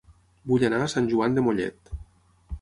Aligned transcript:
Vull 0.51 0.65
anar 0.69 0.79
a 0.85 0.87
Sant 0.93 1.11
Joan 1.11 1.37
de 1.37 1.45
Mollet 1.49 1.95